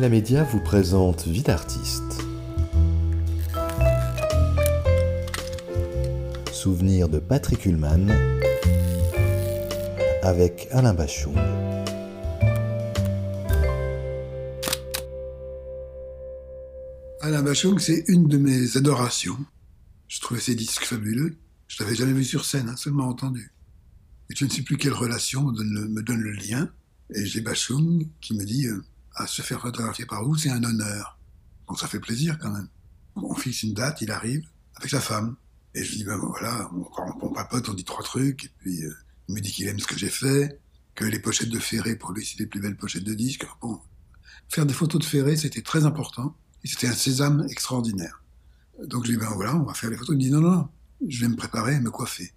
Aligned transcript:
Villa 0.00 0.08
Média 0.08 0.44
vous 0.44 0.60
présente 0.60 1.28
Vie 1.28 1.42
d'artiste. 1.42 2.22
Souvenir 6.50 7.10
de 7.10 7.18
Patrick 7.18 7.66
Ullmann 7.66 8.10
avec 10.22 10.68
Alain 10.70 10.94
Bachung. 10.94 11.36
Alain 17.20 17.42
Bachung, 17.42 17.78
c'est 17.78 18.02
une 18.08 18.26
de 18.26 18.38
mes 18.38 18.78
adorations. 18.78 19.36
Je 20.08 20.18
trouvais 20.22 20.40
ses 20.40 20.54
disques 20.54 20.84
fabuleux. 20.84 21.36
Je 21.68 21.82
l'avais 21.82 21.94
jamais 21.94 22.14
vu 22.14 22.24
sur 22.24 22.46
scène, 22.46 22.70
hein, 22.70 22.76
seulement 22.76 23.06
entendu. 23.06 23.52
Et 24.30 24.34
je 24.34 24.46
ne 24.46 24.50
sais 24.50 24.62
plus 24.62 24.78
quelle 24.78 24.94
relation 24.94 25.42
me 25.42 25.52
donne 25.54 25.74
le, 25.74 25.88
me 25.88 26.02
donne 26.02 26.22
le 26.22 26.32
lien. 26.32 26.70
Et 27.14 27.26
j'ai 27.26 27.42
Bachung 27.42 28.08
qui 28.22 28.34
me 28.34 28.46
dit 28.46 28.66
euh, 28.66 28.82
se 29.26 29.42
faire 29.42 29.60
photographier 29.60 30.06
par 30.06 30.24
vous, 30.24 30.36
c'est 30.36 30.50
un 30.50 30.62
honneur. 30.62 31.18
Donc 31.68 31.78
ça 31.78 31.86
fait 31.86 32.00
plaisir 32.00 32.38
quand 32.40 32.50
même. 32.50 32.68
On 33.16 33.34
fixe 33.34 33.62
une 33.62 33.74
date, 33.74 34.00
il 34.00 34.10
arrive 34.10 34.44
avec 34.76 34.90
sa 34.90 35.00
femme. 35.00 35.36
Et 35.74 35.84
je 35.84 35.94
dis 35.94 36.04
ben 36.04 36.16
voilà, 36.16 36.68
on, 36.72 36.86
on, 37.22 37.32
papote, 37.32 37.68
on 37.68 37.74
dit 37.74 37.84
trois 37.84 38.02
trucs. 38.02 38.44
Et 38.44 38.50
puis 38.58 38.84
euh, 38.84 38.92
il 39.28 39.34
me 39.34 39.40
dit 39.40 39.52
qu'il 39.52 39.68
aime 39.68 39.78
ce 39.78 39.86
que 39.86 39.96
j'ai 39.96 40.08
fait, 40.08 40.60
que 40.94 41.04
les 41.04 41.20
pochettes 41.20 41.50
de 41.50 41.58
Ferré 41.58 41.96
pour 41.96 42.12
lui 42.12 42.26
c'est 42.26 42.38
les 42.38 42.46
plus 42.46 42.60
belles 42.60 42.76
pochettes 42.76 43.04
de 43.04 43.14
disques. 43.14 43.46
bon, 43.60 43.80
faire 44.48 44.66
des 44.66 44.74
photos 44.74 45.00
de 45.00 45.06
Ferré 45.06 45.36
c'était 45.36 45.62
très 45.62 45.84
important 45.84 46.36
et 46.64 46.68
c'était 46.68 46.88
un 46.88 46.94
sésame 46.94 47.46
extraordinaire. 47.48 48.24
Donc 48.84 49.06
je 49.06 49.12
dis 49.12 49.16
ben 49.16 49.30
voilà, 49.34 49.54
on 49.54 49.62
va 49.62 49.74
faire 49.74 49.90
les 49.90 49.96
photos. 49.96 50.14
Il 50.14 50.18
me 50.18 50.22
dit 50.22 50.30
non 50.30 50.40
non, 50.40 50.68
je 51.06 51.20
vais 51.20 51.28
me 51.28 51.36
préparer 51.36 51.78
me 51.78 51.90
coiffer. 51.90 52.32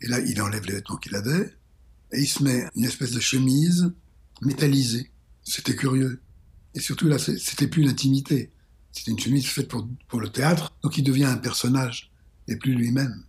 Et 0.00 0.06
là 0.06 0.20
il 0.20 0.40
enlève 0.42 0.66
les 0.66 0.74
vêtements 0.74 0.98
qu'il 0.98 1.14
avait 1.14 1.56
et 2.12 2.20
il 2.20 2.28
se 2.28 2.42
met 2.42 2.68
une 2.76 2.84
espèce 2.84 3.12
de 3.12 3.20
chemise 3.20 3.92
métallisée. 4.42 5.10
C'était 5.42 5.76
curieux. 5.76 6.20
Et 6.74 6.80
surtout 6.80 7.08
là, 7.08 7.18
c'était 7.18 7.68
plus 7.68 7.84
l'intimité. 7.84 8.50
C'était 8.92 9.10
une 9.10 9.18
chemise 9.18 9.46
faite 9.46 9.68
pour, 9.68 10.20
le 10.20 10.28
théâtre, 10.28 10.72
donc 10.82 10.96
il 10.98 11.02
devient 11.02 11.24
un 11.24 11.36
personnage 11.36 12.12
et 12.46 12.56
plus 12.56 12.74
lui-même. 12.74 13.24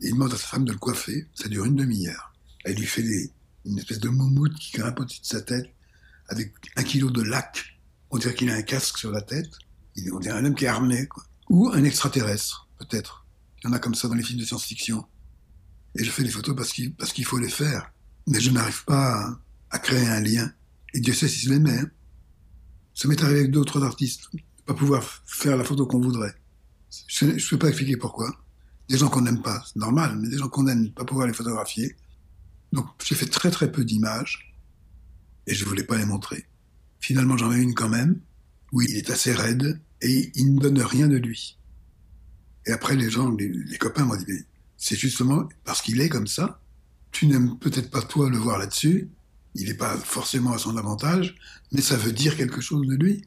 Il 0.00 0.12
demande 0.12 0.32
à 0.32 0.36
sa 0.36 0.46
femme 0.46 0.64
de 0.64 0.72
le 0.72 0.78
coiffer. 0.78 1.26
Ça 1.34 1.48
dure 1.48 1.64
une 1.64 1.76
demi-heure. 1.76 2.34
Elle 2.64 2.76
lui 2.76 2.86
fait 2.86 3.04
une 3.64 3.78
espèce 3.78 3.98
de 3.98 4.08
moumoute 4.08 4.54
qui 4.54 4.76
grimpe 4.76 5.00
au-dessus 5.00 5.20
de 5.20 5.26
sa 5.26 5.40
tête 5.40 5.70
avec 6.28 6.52
un 6.76 6.82
kilo 6.82 7.10
de 7.10 7.22
lac. 7.22 7.78
On 8.10 8.18
dirait 8.18 8.34
qu'il 8.34 8.50
a 8.50 8.54
un 8.54 8.62
casque 8.62 8.98
sur 8.98 9.10
la 9.10 9.22
tête. 9.22 9.50
On 10.12 10.18
dirait 10.18 10.38
un 10.38 10.44
homme 10.44 10.54
qui 10.54 10.64
est 10.64 10.68
armé. 10.68 11.08
Ou 11.48 11.70
un 11.70 11.84
extraterrestre, 11.84 12.68
peut-être. 12.78 13.26
Il 13.62 13.68
y 13.68 13.70
en 13.70 13.72
a 13.72 13.78
comme 13.78 13.94
ça 13.94 14.08
dans 14.08 14.14
les 14.14 14.22
films 14.22 14.40
de 14.40 14.44
science-fiction. 14.44 15.04
Et 15.98 16.04
je 16.04 16.10
fais 16.10 16.22
des 16.22 16.30
photos 16.30 16.54
parce 16.56 17.12
qu'il 17.12 17.24
faut 17.24 17.38
les 17.38 17.48
faire. 17.48 17.92
Mais 18.26 18.40
je 18.40 18.50
n'arrive 18.50 18.84
pas 18.84 19.14
à, 19.14 19.40
à, 19.70 19.78
créer 19.78 20.06
un 20.06 20.20
lien. 20.20 20.52
Et 20.92 21.00
Dieu 21.00 21.14
sait 21.14 21.28
si 21.28 21.40
je 21.40 21.50
l'aimais. 21.50 21.78
Hein. 21.78 21.90
Ça 22.96 23.06
m'est 23.08 23.22
arrivé 23.22 23.40
avec 23.40 23.52
d'autres 23.52 23.84
artistes. 23.84 24.30
Pas 24.64 24.74
pouvoir 24.74 25.04
faire 25.26 25.56
la 25.56 25.62
photo 25.62 25.86
qu'on 25.86 26.00
voudrait. 26.00 26.34
Je 27.06 27.26
ne 27.26 27.48
peux 27.48 27.58
pas 27.58 27.68
expliquer 27.68 27.96
pourquoi. 27.96 28.34
Des 28.88 28.96
gens 28.96 29.08
qu'on 29.08 29.20
n'aime 29.20 29.42
pas, 29.42 29.62
c'est 29.66 29.76
normal, 29.76 30.16
mais 30.18 30.28
des 30.28 30.38
gens 30.38 30.48
qu'on 30.48 30.66
aime, 30.66 30.90
pas 30.92 31.04
pouvoir 31.04 31.26
les 31.26 31.34
photographier. 31.34 31.94
Donc 32.72 32.86
j'ai 33.04 33.14
fait 33.14 33.26
très 33.26 33.50
très 33.50 33.70
peu 33.70 33.84
d'images 33.84 34.54
et 35.46 35.54
je 35.54 35.64
voulais 35.64 35.84
pas 35.84 35.98
les 35.98 36.06
montrer. 36.06 36.46
Finalement 37.00 37.36
j'en 37.36 37.52
ai 37.52 37.60
une 37.60 37.74
quand 37.74 37.88
même, 37.88 38.20
où 38.72 38.80
il 38.80 38.96
est 38.96 39.10
assez 39.10 39.32
raide 39.32 39.80
et 40.00 40.32
il 40.34 40.54
ne 40.54 40.60
donne 40.60 40.80
rien 40.80 41.06
de 41.06 41.16
lui. 41.16 41.58
Et 42.66 42.72
après 42.72 42.96
les 42.96 43.10
gens, 43.10 43.30
les, 43.30 43.78
copains 43.78 44.04
m'ont 44.04 44.16
dit, 44.16 44.24
c'est 44.76 44.96
justement 44.96 45.48
parce 45.64 45.82
qu'il 45.82 46.00
est 46.00 46.08
comme 46.08 46.26
ça, 46.26 46.60
tu 47.12 47.26
n'aimes 47.26 47.58
peut-être 47.58 47.90
pas 47.90 48.02
toi 48.02 48.30
le 48.30 48.38
voir 48.38 48.58
là-dessus, 48.58 49.10
il 49.58 49.68
n'est 49.68 49.74
pas 49.74 49.96
forcément 49.96 50.52
à 50.52 50.58
son 50.58 50.76
avantage, 50.76 51.34
mais 51.72 51.80
ça 51.80 51.96
veut 51.96 52.12
dire 52.12 52.36
quelque 52.36 52.60
chose 52.60 52.86
de 52.86 52.94
lui. 52.94 53.22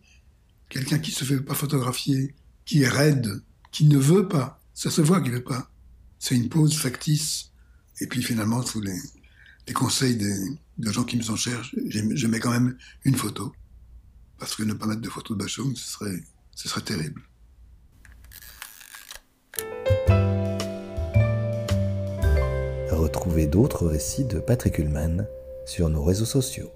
Quelqu'un 0.69 0.99
qui 0.99 1.11
se 1.11 1.23
fait 1.23 1.39
pas 1.39 1.55
photographier, 1.55 2.35
qui 2.65 2.83
est 2.83 2.87
raide, 2.87 3.41
qui 3.71 3.85
ne 3.85 3.97
veut 3.97 4.27
pas, 4.27 4.61
ça 4.75 4.91
se 4.91 5.01
voit 5.01 5.21
qu'il 5.21 5.31
veut 5.31 5.43
pas. 5.43 5.71
C'est 6.19 6.35
une 6.35 6.49
pause 6.49 6.77
factice. 6.77 7.51
Et 7.99 8.07
puis 8.07 8.21
finalement, 8.21 8.61
sous 8.61 8.79
les, 8.79 8.99
conseils 9.73 10.17
des, 10.17 10.35
de 10.77 10.91
gens 10.91 11.03
qui 11.03 11.17
me 11.17 11.23
sont 11.23 11.35
chers, 11.35 11.63
je 11.87 12.27
mets 12.27 12.39
quand 12.39 12.51
même 12.51 12.77
une 13.05 13.15
photo. 13.15 13.51
Parce 14.37 14.55
que 14.55 14.63
ne 14.63 14.73
pas 14.73 14.85
mettre 14.85 15.01
de 15.01 15.09
photo 15.09 15.33
de 15.33 15.39
Bachung, 15.39 15.75
ce 15.75 15.89
serait, 15.89 16.23
ce 16.55 16.69
serait 16.69 16.81
terrible. 16.81 17.23
Retrouvez 22.91 23.47
d'autres 23.47 23.87
récits 23.87 24.25
de 24.25 24.39
Patrick 24.39 24.77
Ullmann 24.77 25.27
sur 25.69 25.87
nos 25.89 26.03
réseaux 26.03 26.25
sociaux. 26.25 26.71